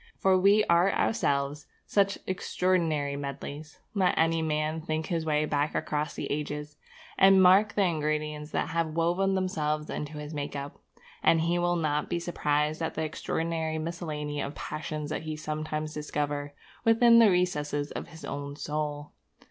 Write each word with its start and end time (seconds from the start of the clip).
For 0.17 0.35
we 0.35 0.63
are 0.63 0.91
ourselves 0.91 1.67
such 1.85 2.17
extraordinary 2.25 3.15
medlies. 3.15 3.77
Let 3.93 4.17
any 4.17 4.41
man 4.41 4.81
think 4.81 5.05
his 5.05 5.27
way 5.27 5.45
back 5.45 5.75
across 5.75 6.15
the 6.15 6.25
ages, 6.31 6.75
and 7.19 7.39
mark 7.39 7.73
the 7.75 7.83
ingredients 7.83 8.49
that 8.49 8.69
have 8.69 8.95
woven 8.95 9.35
themselves 9.35 9.91
into 9.91 10.13
his 10.13 10.33
make 10.33 10.55
up, 10.55 10.79
and 11.21 11.41
he 11.41 11.59
will 11.59 11.75
not 11.75 12.09
be 12.09 12.19
surprised 12.19 12.81
at 12.81 12.95
the 12.95 13.03
extraordinary 13.03 13.77
miscellany 13.77 14.41
of 14.41 14.55
passions 14.55 15.11
that 15.11 15.21
he 15.21 15.35
sometimes 15.37 15.93
discovers 15.93 16.49
within 16.83 17.19
the 17.19 17.29
recesses 17.29 17.91
of 17.91 18.07
his 18.07 18.25
own 18.25 18.55
soul. 18.55 19.11